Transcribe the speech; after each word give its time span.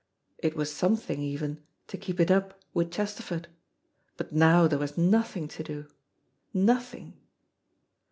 It 0.39 0.55
was 0.55 0.73
something 0.73 1.19
even 1.21 1.61
to 1.85 1.95
keep 1.95 2.19
it 2.19 2.31
up 2.31 2.59
with 2.73 2.91
Chesterford, 2.91 3.47
but 4.17 4.33
now 4.33 4.67
there 4.67 4.79
was 4.79 4.97
nothing 4.97 5.47
to 5.49 5.61
do 5.63 5.85
nothing. 6.55 7.19